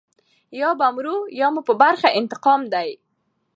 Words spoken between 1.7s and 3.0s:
برخه انتقام دی.